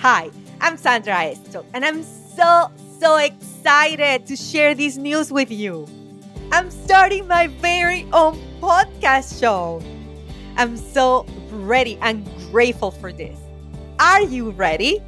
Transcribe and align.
Hi, 0.00 0.30
I'm 0.60 0.76
Sandra 0.76 1.14
Estok, 1.14 1.64
and 1.74 1.84
I'm 1.84 2.04
so, 2.04 2.70
so 3.00 3.16
excited 3.16 4.26
to 4.26 4.36
share 4.36 4.72
this 4.72 4.96
news 4.96 5.32
with 5.32 5.50
you. 5.50 5.88
I'm 6.52 6.70
starting 6.70 7.26
my 7.26 7.48
very 7.48 8.06
own 8.12 8.40
podcast 8.60 9.40
show. 9.40 9.82
I'm 10.56 10.76
so 10.76 11.26
ready 11.50 11.98
and 12.00 12.24
grateful 12.52 12.92
for 12.92 13.12
this. 13.12 13.36
Are 13.98 14.22
you 14.22 14.50
ready? 14.50 15.02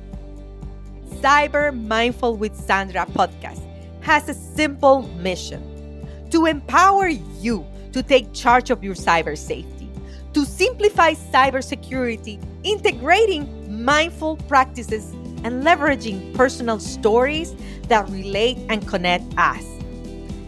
Cyber 1.21 1.71
Mindful 1.87 2.35
with 2.35 2.57
Sandra 2.57 3.07
podcast 3.07 3.63
has 4.01 4.29
a 4.29 4.35
simple 4.35 5.03
mission 5.19 6.05
to 6.31 6.47
empower 6.47 7.07
you 7.07 7.65
to 7.93 8.03
take 8.03 8.33
charge 8.33 8.71
of 8.71 8.83
your 8.83 8.97
cyber 8.97 9.39
safety, 9.39 9.89
to 10.33 10.45
simplify 10.45 11.13
cybersecurity, 11.13 12.45
integrating 12.65 13.60
mindful 13.91 14.37
practices 14.47 15.11
and 15.43 15.65
leveraging 15.65 16.33
personal 16.37 16.79
stories 16.79 17.57
that 17.89 18.09
relate 18.09 18.57
and 18.69 18.87
connect 18.87 19.25
us. 19.37 19.65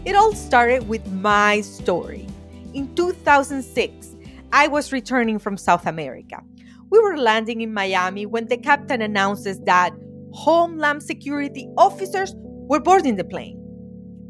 It 0.05 0.15
all 0.15 0.33
started 0.33 0.87
with 0.87 1.05
my 1.11 1.59
story. 1.59 2.25
In 2.73 2.95
2006, 2.95 4.15
I 4.53 4.69
was 4.69 4.93
returning 4.93 5.39
from 5.39 5.57
South 5.57 5.87
America. 5.87 6.41
We 6.89 7.01
were 7.01 7.17
landing 7.17 7.59
in 7.59 7.73
Miami 7.73 8.25
when 8.25 8.47
the 8.47 8.55
captain 8.55 9.01
announces 9.01 9.59
that 9.65 9.91
Homeland 10.31 11.03
Security 11.03 11.67
officers 11.77 12.33
were 12.37 12.79
boarding 12.79 13.17
the 13.17 13.25
plane. 13.25 13.59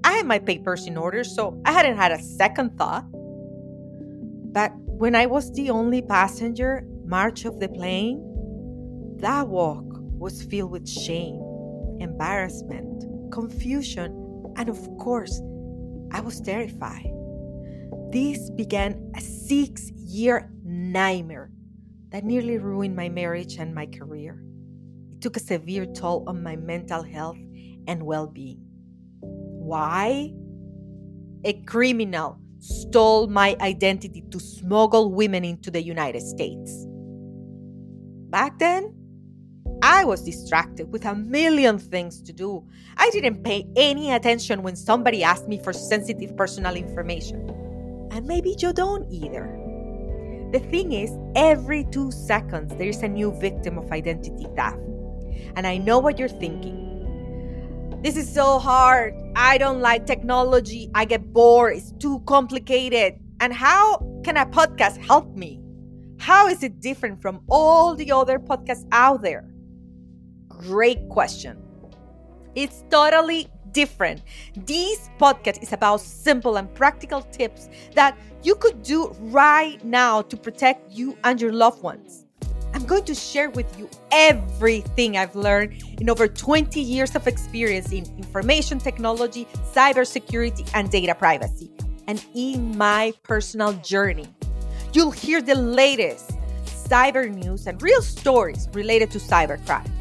I 0.04 0.14
had 0.14 0.26
my 0.26 0.40
papers 0.40 0.88
in 0.88 0.98
order, 0.98 1.24
so 1.24 1.62
I 1.66 1.72
hadn't 1.72 1.98
had 1.98 2.12
a 2.12 2.20
second 2.20 2.80
thought. 2.80 3.06
But 3.12 4.72
when 4.76 5.14
I 5.14 5.28
was 5.28 5.52
the 5.52 5.70
only 5.70 6.02
passenger 6.02 6.84
march 7.06 7.46
of 7.46 7.60
the 7.60 7.70
plane, 7.70 8.33
that 9.24 9.48
walk 9.48 9.86
was 10.20 10.44
filled 10.44 10.72
with 10.72 10.88
shame, 10.88 11.40
embarrassment, 12.02 13.32
confusion, 13.32 14.12
and 14.58 14.68
of 14.68 14.78
course, 14.98 15.42
I 16.12 16.20
was 16.20 16.42
terrified. 16.42 17.10
This 18.12 18.50
began 18.50 19.12
a 19.16 19.22
six 19.22 19.90
year 19.92 20.52
nightmare 20.66 21.52
that 22.10 22.26
nearly 22.26 22.58
ruined 22.58 22.98
my 22.98 23.08
marriage 23.08 23.56
and 23.56 23.74
my 23.74 23.86
career. 23.86 24.44
It 25.14 25.22
took 25.22 25.38
a 25.38 25.40
severe 25.40 25.86
toll 25.86 26.26
on 26.28 26.44
my 26.44 26.58
mental 26.58 27.02
health 27.02 27.40
and 27.88 28.04
well 28.04 28.28
being. 28.28 28.60
Why? 29.22 30.34
A 31.46 31.54
criminal 31.64 32.40
stole 32.60 33.28
my 33.28 33.56
identity 33.62 34.26
to 34.32 34.40
smuggle 34.42 35.14
women 35.14 35.46
into 35.46 35.72
the 35.72 35.82
United 35.82 36.24
States. 36.24 36.86
Back 38.30 38.60
then, 38.60 38.94
I 39.84 40.06
was 40.06 40.22
distracted 40.22 40.94
with 40.94 41.04
a 41.04 41.14
million 41.14 41.78
things 41.78 42.22
to 42.22 42.32
do. 42.32 42.64
I 42.96 43.10
didn't 43.10 43.44
pay 43.44 43.68
any 43.76 44.14
attention 44.14 44.64
when 44.64 44.78
somebody 44.78 45.26
asked 45.26 45.50
me 45.50 45.60
for 45.60 45.74
sensitive 45.74 46.38
personal 46.38 46.78
information. 46.78 47.50
And 48.10 48.26
maybe 48.26 48.56
you 48.60 48.72
don't 48.72 49.06
either. 49.12 49.44
The 50.54 50.60
thing 50.60 50.94
is, 50.94 51.12
every 51.36 51.84
two 51.92 52.12
seconds, 52.12 52.74
there 52.78 52.88
is 52.88 53.04
a 53.04 53.10
new 53.10 53.34
victim 53.34 53.78
of 53.78 53.92
identity 53.92 54.48
theft. 54.56 54.78
And 55.58 55.68
I 55.68 55.80
know 55.80 56.00
what 56.00 56.18
you're 56.18 56.30
thinking. 56.30 58.00
This 58.02 58.16
is 58.16 58.34
so 58.34 58.60
hard. 58.60 59.14
I 59.36 59.58
don't 59.58 59.82
like 59.82 60.06
technology. 60.06 60.92
I 60.96 61.04
get 61.04 61.34
bored. 61.34 61.76
It's 61.76 61.92
too 62.00 62.22
complicated. 62.26 63.20
And 63.42 63.52
how 63.52 63.98
can 64.24 64.38
a 64.38 64.46
podcast 64.46 64.96
help 65.06 65.36
me? 65.36 65.60
How 66.20 66.48
is 66.48 66.64
it 66.64 66.80
different 66.80 67.22
from 67.22 67.42
all 67.50 67.96
the 67.96 68.14
other 68.14 68.40
podcasts 68.40 68.88
out 68.94 69.22
there? 69.22 69.53
Great 70.64 71.10
question. 71.10 71.62
It's 72.56 72.86
totally 72.90 73.50
different. 73.74 74.22
This 74.56 75.10
podcast 75.20 75.62
is 75.62 75.74
about 75.74 76.00
simple 76.00 76.56
and 76.56 76.74
practical 76.74 77.22
tips 77.22 77.68
that 77.96 78.18
you 78.44 78.56
could 78.56 78.82
do 78.82 79.14
right 79.20 79.84
now 79.84 80.22
to 80.22 80.38
protect 80.38 80.90
you 80.90 81.18
and 81.26 81.42
your 81.42 81.52
loved 81.52 81.84
ones. 81.84 82.26
I'm 82.74 82.86
going 82.86 83.04
to 83.06 83.16
share 83.16 83.50
with 83.50 83.78
you 83.78 83.90
everything 84.12 85.18
I've 85.18 85.36
learned 85.36 85.84
in 86.00 86.10
over 86.10 86.28
20 86.28 86.80
years 86.80 87.14
of 87.16 87.28
experience 87.28 87.92
in 87.92 88.06
information 88.18 88.80
technology, 88.80 89.46
cybersecurity, 89.74 90.70
and 90.74 90.90
data 90.90 91.14
privacy, 91.14 91.72
and 92.08 92.24
in 92.34 92.78
my 92.78 93.14
personal 93.24 93.74
journey. 93.74 94.28
You'll 94.94 95.12
hear 95.12 95.42
the 95.42 95.56
latest 95.56 96.32
cyber 96.66 97.30
news 97.30 97.68
and 97.68 97.82
real 97.82 98.02
stories 98.02 98.70
related 98.74 99.12
to 99.12 99.20
cybercrime. 99.20 99.93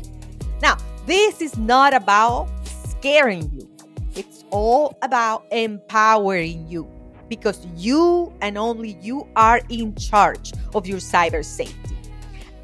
This 1.05 1.41
is 1.41 1.59
not 1.59 1.95
about 1.95 2.49
scaring 2.65 3.51
you, 3.53 3.69
it's 4.15 4.45
all 4.51 4.97
about 5.03 5.47
empowering 5.51 6.69
you 6.69 6.89
because 7.29 7.67
you 7.75 8.33
and 8.41 8.57
only 8.57 8.97
you 9.01 9.27
are 9.35 9.61
in 9.69 9.97
charge 9.97 10.53
of 10.75 10.87
your 10.87 10.99
cyber 10.99 11.45
safety. 11.45 11.97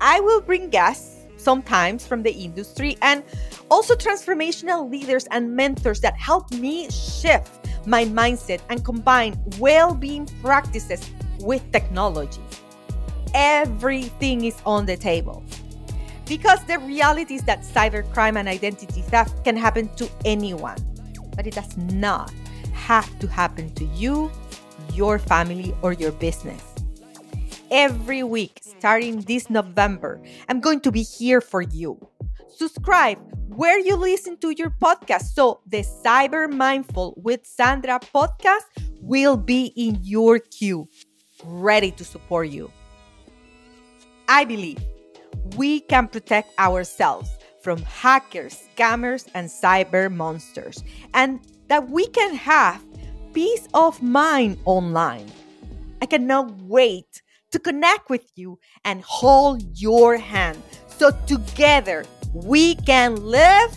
I 0.01 0.21
will 0.21 0.41
bring 0.41 0.71
guests 0.71 1.25
sometimes 1.37 2.07
from 2.07 2.23
the 2.23 2.31
industry 2.31 2.97
and 3.03 3.25
also 3.73 3.97
transformational 3.97 4.89
leaders 4.89 5.27
and 5.33 5.57
mentors 5.57 6.01
that 6.03 6.17
help 6.17 6.53
me 6.53 6.89
shift 6.91 7.67
my 7.87 8.05
mindset 8.05 8.61
and 8.69 8.85
combine 8.85 9.37
well 9.59 9.95
being 9.95 10.27
practices 10.43 11.11
with 11.41 11.63
technology. 11.73 12.43
Everything 13.35 14.45
is 14.45 14.63
on 14.65 14.87
the 14.87 14.97
table. 14.97 15.43
Because 16.29 16.63
the 16.65 16.79
reality 16.79 17.35
is 17.35 17.43
that 17.43 17.63
cybercrime 17.63 18.37
and 18.37 18.49
identity 18.49 19.03
theft 19.03 19.45
can 19.45 19.57
happen 19.57 19.89
to 19.97 20.09
anyone, 20.25 20.77
but 21.35 21.47
it 21.47 21.55
does 21.55 21.77
not 21.77 22.33
have 22.73 23.19
to 23.21 23.27
happen 23.27 23.73
to 23.75 23.85
you, 23.87 24.31
your 24.93 25.19
family, 25.19 25.75
or 25.83 25.93
your 25.93 26.13
business 26.13 26.63
every 27.71 28.23
week 28.23 28.61
starting 28.63 29.21
this 29.23 29.51
November. 29.51 30.21
I'm 30.49 30.61
going 30.61 30.81
to 30.81 30.93
be 30.93 31.03
here 31.03 31.41
for 31.41 31.63
you. 31.63 31.99
Subscribe 32.49 33.19
where 33.49 33.79
you 33.79 33.97
listen 33.97 34.37
to 34.39 34.51
your 34.51 34.71
podcast 34.71 35.35
so 35.35 35.61
the 35.67 35.79
Cyber 35.79 36.51
Mindful 36.51 37.15
with 37.17 37.47
Sandra 37.47 38.01
podcast 38.15 38.67
will 39.01 39.37
be 39.37 39.73
in 39.77 39.99
your 40.03 40.39
queue, 40.39 40.89
ready 41.45 41.91
to 41.93 42.05
support 42.05 42.49
you. 42.49 42.71
I 44.29 44.45
believe 44.45 44.79
we 45.57 45.81
can 45.81 46.09
protect 46.09 46.59
ourselves 46.59 47.31
from 47.63 47.83
hackers, 47.83 48.63
scammers, 48.77 49.29
and 49.35 49.49
cyber 49.49 50.13
monsters, 50.13 50.83
and 51.15 51.41
that 51.69 51.89
we 51.91 52.07
can 52.09 52.35
have 52.35 52.83
peace 53.35 53.67
of 53.75 54.03
mind 54.03 54.59
online. 54.65 55.31
I 56.01 56.07
cannot 56.07 56.51
wait 56.63 57.23
to 57.51 57.59
connect 57.59 58.11
with 58.11 58.25
you 58.37 58.59
and 58.85 59.03
hold 59.03 59.63
your 59.79 60.17
hand 60.17 60.63
so 60.87 61.11
together 61.27 62.05
we 62.33 62.75
can 62.77 63.17
live 63.17 63.77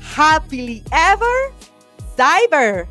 happily 0.00 0.82
ever 0.92 1.52
cyber. 2.16 2.86